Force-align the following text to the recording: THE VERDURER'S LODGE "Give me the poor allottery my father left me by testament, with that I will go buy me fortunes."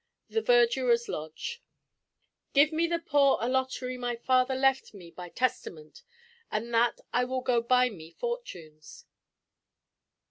THE 0.29 0.41
VERDURER'S 0.41 1.07
LODGE 1.09 1.61
"Give 2.53 2.71
me 2.73 2.87
the 2.87 2.97
poor 2.97 3.37
allottery 3.39 3.99
my 3.99 4.15
father 4.15 4.55
left 4.55 4.95
me 4.95 5.11
by 5.11 5.29
testament, 5.29 6.01
with 6.51 6.71
that 6.71 7.01
I 7.13 7.23
will 7.23 7.41
go 7.41 7.61
buy 7.61 7.91
me 7.91 8.09
fortunes." 8.09 9.05